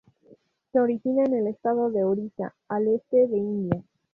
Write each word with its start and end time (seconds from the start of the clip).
Se 0.71 0.79
origina 0.79 1.25
en 1.25 1.35
el 1.35 1.45
estado 1.49 1.91
de 1.91 2.03
Orissa, 2.03 2.55
al 2.67 2.87
este 2.87 3.27
de 3.27 3.37
India. 3.37 3.83